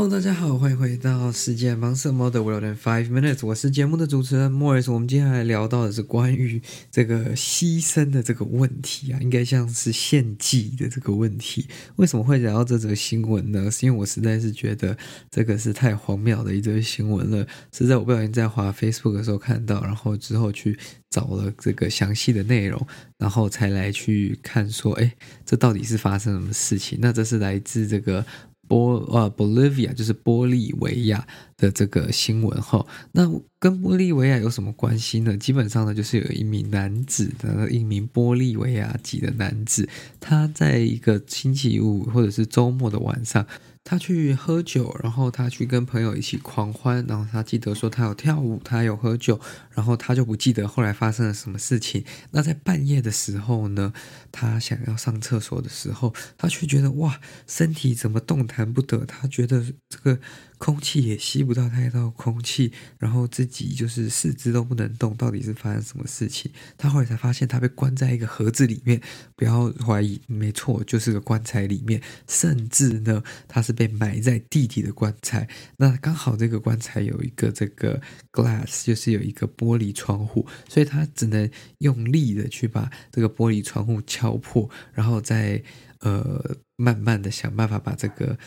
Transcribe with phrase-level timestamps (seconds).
[0.00, 4.90] Hello，大家好，欢迎回到世界盲色猫的 World in Five Minutes，我是节目的主持人 Morris。
[4.90, 11.66] 我们接下来聊到的是关于这个牺牲的这个问题啊，应该像是献祭的这个问题。
[11.96, 13.70] 为什么会聊到这则新闻呢？
[13.70, 14.96] 是因为我实在是觉得
[15.30, 20.78] 这个是太荒谬的一则新闻了，是在我不小心在滑 Facebook 的时候看到，然后之后去
[21.10, 22.86] 找了这个详细的内容，
[23.18, 26.98] 然后才来去看说，哎，这到底是发生什么事情？
[27.02, 28.24] 那这是来自这个。
[28.70, 35.36] 玻呃，Bolivia 就是玻利维亚的这个新闻哈，那跟玻利维亚有什么关系呢？
[35.36, 39.88] 基本上呢，就是有一名男子的一名玻利维亚籍的男子，
[40.20, 43.44] 他在一个星期五或者是周末的晚上。
[43.82, 52.04] 他去喝酒，然后他去跟朋友一起狂欢，然后他记得说他有跳舞，他有喝酒，然后他就不记得后来发生了什么事情。
[52.30, 53.92] 那在半夜的时候呢，
[54.30, 59.04] 他想要上厕所的时候，他却觉得哇，身体怎么动弹不得？
[59.04, 60.20] 他觉得这个。
[60.60, 66.52] 空气也吸不到太多空气，然后自己就是四肢都不能动，到底是发生什么事情？
[66.76, 69.00] 他后来才发现，他被关在一个盒子里面，
[69.34, 75.48] 不要怀疑，没错，就是个棺材里面，甚至呢，他是被埋在地底的棺材。
[75.78, 77.98] 那刚好这个棺材有一个这个
[78.30, 85.62] glass，就是有一个玻璃窗户，所以他只能用力的去把这个玻璃窗户敲破，然后再
[86.00, 88.38] 呃慢慢的想办法把这个。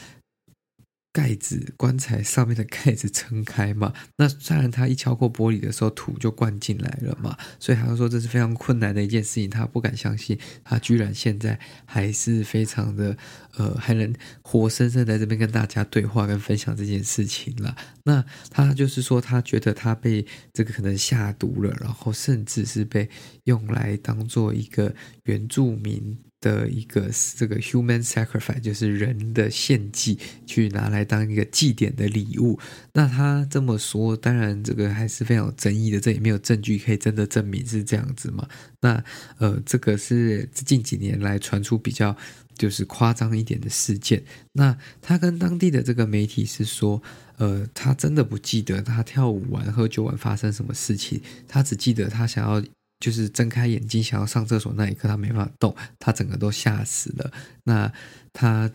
[1.14, 3.94] 盖子，棺材上面的盖子撑开嘛？
[4.18, 13.16] 那虽然他一敲过玻璃的时候，土就灌进来了嘛，所以他就说这是非常困难的一件事情，他不敢相信，他居然现在还是非常的
[13.56, 17.76] 呃，还能活生生在这边跟大家对话跟分享这件事情了。
[18.04, 23.08] 那他就是说，他觉得他被这个可能下毒了，然后甚至是被
[23.44, 26.18] 用来当做一个原住民。
[26.44, 32.60] 的一个这个 human sacrifice 就是人的献祭，去拿来当一个祭典的礼物。
[32.92, 38.46] 那他这么说，当然这个还是非常有争议的，这也没有证据可以真的证明是这样子嘛。
[38.82, 39.02] 那
[39.38, 42.14] 呃，这个是近几年来传出比较
[42.58, 44.22] 就是夸张一点的事件。
[44.52, 47.02] 那他跟当地的这个媒体是说，
[47.38, 52.62] 呃，他真的不记得他跳舞完、喝酒完发生什么事情，他只记得他想要。
[53.04, 57.30] 就是睁开眼睛想要上厕所那一刻，他没办法动，他整个都吓死了。
[57.66, 57.92] 那
[58.32, 58.72] 他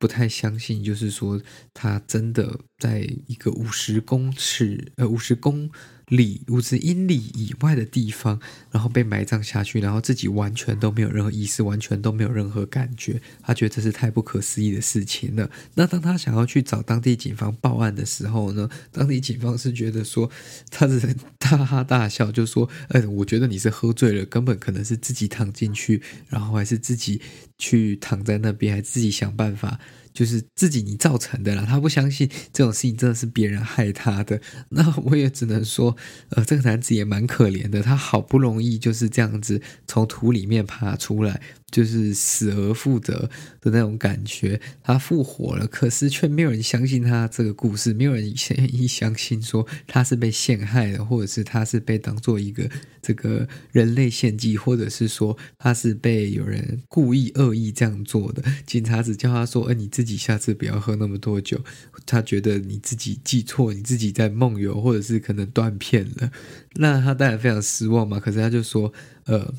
[0.00, 1.40] 不太相信，就是说
[1.72, 5.70] 他真的在一个五十公尺，呃，五十公。
[6.08, 8.40] 里五十英里以外的地方，
[8.70, 13.20] 然后被埋葬下去，然后自己完全都没有任何意识，完全都没有任何感觉。
[13.42, 15.50] 他觉得这是太不可思议的事情了。
[15.74, 20.30] 那当他想要去找当地警方报案的时候呢，当地警方是觉得说，
[20.70, 20.98] 他是
[21.40, 22.70] 哈哈大笑，就说：“，
[23.16, 27.20] 我觉得你是喝醉了，根本可能是自己躺进去，然后还是自己
[27.58, 29.78] 去躺在那边，还自己想办法。”
[30.12, 34.40] 就是自己你造成的啦，他不相信这种事情真的是别人害他的。
[34.70, 35.96] 那我也只能说，
[36.30, 41.40] 呃，这个男子也蛮可怜的，他好不容易就是这样子从土里面爬出来。
[41.70, 43.28] 就是死而复得
[43.60, 48.24] 的那种感觉，他复活了，可是却没有人相信他这个故事，没有人
[48.56, 52.70] 愿意相信说他是被陷害的，或者是他是被当做一个
[53.02, 58.42] 这个人类献祭，或者是说他是被有人故意恶意这样做的。
[58.66, 61.62] 警察只叫他说：“呃，你自己你下次不要喝那么多酒。”
[62.04, 66.30] 他觉得你自己记错，你自己在梦游，或者是可能断片了。
[66.74, 68.18] 那他当然非常失望嘛。
[68.18, 68.92] 可是他就说
[69.26, 69.54] ：“呃。”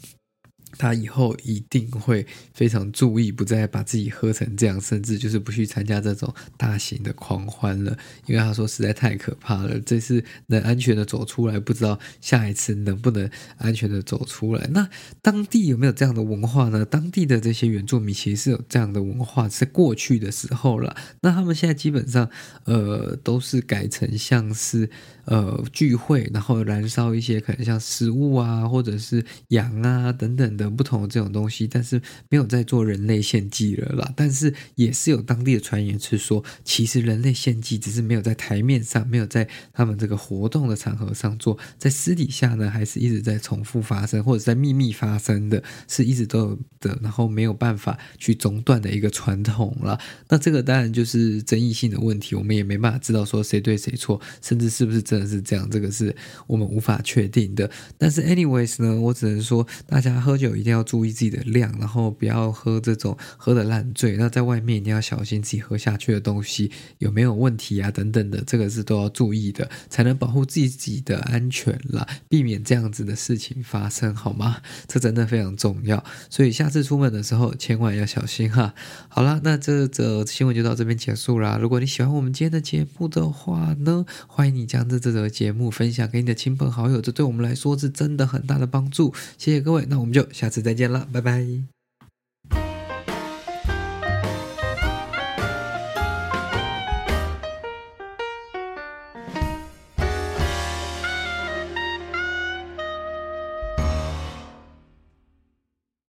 [0.79, 7.95] 他以后一定会非常注意，不再把自己喝成这样，甚至就是不去参加这种大型的狂欢了。
[8.25, 14.68] 因为他说实在太可怕了，这次能安全的走出来，不知道下一次能不能安全的走出来。
[14.72, 14.89] 那
[15.22, 16.85] 当地有没有这样的文化呢？
[16.85, 20.95] 当地的这些原住民其实是有这样的文化，在过去的时候了。
[21.22, 22.29] 那他们现在基本上，
[22.63, 24.89] 呃，都是改成像是
[25.25, 30.50] 呃聚会，然后燃烧一些可能像食物啊，或者是羊啊等等。
[30.59, 34.13] 的不同的这种东西，但是没有在做人类献祭了啦。
[34.16, 49.98] 但是也是有当地的传言是说，其实人类献祭只是没有在台面上，没有在他们这个活动的场合上做，在私底下呢，还是一直在重复发生，或者在秘密发生的，是一直都有的，然后没有办法去中断的一个传统啦。
[50.27, 56.13] 那这个当然就是争议性的问题，我们也没办法知道说谁对谁错，甚至是不是真的是这样，这个是
[56.48, 57.71] 我们无法确定的。
[57.98, 60.50] 但是 anyways 呢，我只能说大家喝酒。
[60.59, 64.17] 一定要注意自己的量，然后不要喝这种喝得烂醉。
[64.17, 74.57] 那在外面一定要小心自己喝下去的东西有没有问题啊，等等的，这个是都要注意的，才能保护自己的安全啦， 避免这样子的事情发生，好吗？
[74.88, 78.73] 这真的非常重要，所以下次出门的时候千万要小心哈。
[79.07, 81.57] 好啦，那这则新闻就到这边结束啦。
[81.61, 89.13] 如果你喜欢我们今天的节目的话呢，欢迎你将这这则节目分享给你的亲朋好友，这对我们来说是真的很大的帮助。
[89.38, 91.79] 谢谢各位，那我们就下下次再见了，拜拜。